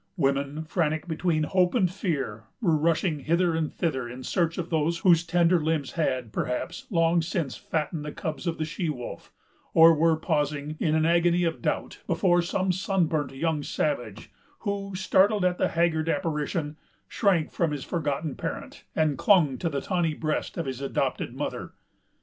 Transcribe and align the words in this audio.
Women, 0.17 0.63
frantic 0.63 1.07
between 1.07 1.43
hope 1.43 1.75
and 1.75 1.87
fear, 1.87 2.45
were 2.59 2.75
rushing 2.75 3.19
hither 3.19 3.53
and 3.53 3.71
thither, 3.71 4.09
in 4.09 4.23
search 4.23 4.57
of 4.57 4.71
those 4.71 4.97
whose 5.05 5.23
tender 5.23 5.59
limbs 5.63 5.91
had, 5.91 6.33
perhaps, 6.33 6.87
long 6.89 7.21
since 7.21 7.55
fattened 7.55 8.03
the 8.03 8.11
cubs 8.11 8.47
of 8.47 8.57
the 8.57 8.65
she 8.65 8.89
wolf; 8.89 9.31
or 9.75 9.93
were 9.93 10.15
pausing, 10.17 10.75
in 10.79 10.95
an 10.95 11.05
agony 11.05 11.43
of 11.43 11.61
doubt, 11.61 11.99
before 12.07 12.41
some 12.41 12.71
sunburnt 12.71 13.35
young 13.35 13.61
savage, 13.61 14.31
who, 14.61 14.95
startled 14.95 15.45
at 15.45 15.59
the 15.59 15.67
haggard 15.67 16.09
apparition, 16.09 16.77
shrank 17.07 17.51
from 17.51 17.69
his 17.69 17.83
forgotten 17.83 18.33
parent, 18.33 18.85
and 18.95 19.19
clung 19.19 19.55
to 19.59 19.69
the 19.69 19.81
tawny 19.81 20.15
breast 20.15 20.57
of 20.57 20.65
his 20.65 20.81
adopted 20.81 21.35
mother. 21.35 21.73